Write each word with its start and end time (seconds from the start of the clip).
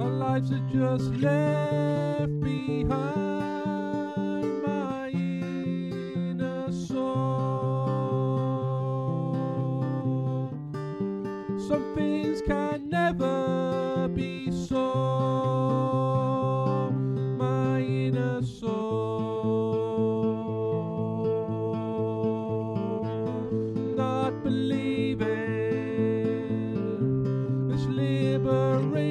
Our 0.00 0.10
lives 0.10 0.52
are 0.52 0.68
just 0.72 1.12
left 1.14 2.40
behind. 2.40 3.26
Some 11.68 11.94
things 11.96 12.42
can 12.42 12.90
never 12.90 13.75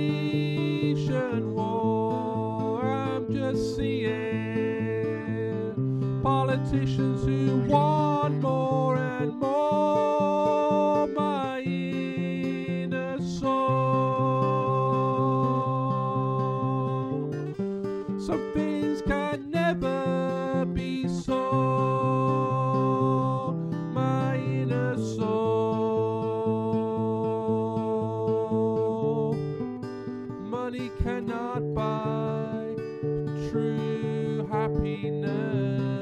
liberation 0.06 1.54
war. 1.54 2.82
I'm 2.84 3.34
just 3.34 3.76
seeing 3.76 4.14
politicians 6.24 7.26
who 7.26 7.64
want 7.68 8.36
more 8.42 8.98
and 8.98 9.40
more. 9.40 11.08
My 11.08 11.60
inner 11.62 13.18
soul. 13.20 13.56
Some 18.20 18.52
true 33.56 34.46
happiness. 34.52 35.95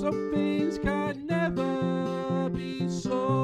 Some 0.00 0.30
things 0.32 0.78
can 0.78 1.26
never 1.26 2.48
be 2.50 2.88
so. 2.88 3.37